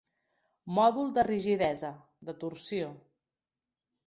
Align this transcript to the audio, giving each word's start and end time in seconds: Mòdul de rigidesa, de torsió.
Mòdul 0.77 1.11
de 1.17 1.25
rigidesa, 1.27 1.93
de 2.31 2.37
torsió. 2.45 2.89